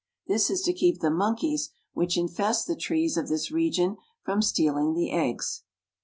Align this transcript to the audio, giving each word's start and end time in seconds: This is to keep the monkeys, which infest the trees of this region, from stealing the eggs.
This 0.25 0.49
is 0.49 0.63
to 0.63 0.73
keep 0.73 0.99
the 0.99 1.11
monkeys, 1.11 1.69
which 1.93 2.17
infest 2.17 2.65
the 2.65 2.75
trees 2.75 3.17
of 3.17 3.27
this 3.27 3.51
region, 3.51 3.97
from 4.23 4.41
stealing 4.41 4.95
the 4.95 5.11
eggs. 5.11 5.61